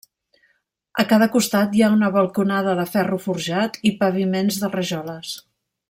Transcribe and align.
A 1.03 1.03
cada 1.11 1.27
costat 1.35 1.75
hi 1.77 1.83
ha 1.87 1.91
una 1.97 2.09
balconada 2.17 2.73
de 2.81 2.87
ferro 2.95 3.21
forjat 3.27 3.79
i 3.91 3.93
paviments 4.03 4.59
de 4.65 4.73
rajoles. 4.79 5.37